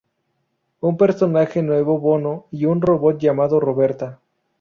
Un 0.79 0.97
personaje 0.97 1.61
nuevo 1.61 1.99
bono 1.99 2.47
y 2.49 2.65
un 2.65 2.81
robot 2.81 3.19
llamado 3.19 3.59
Roberta. 3.59 4.19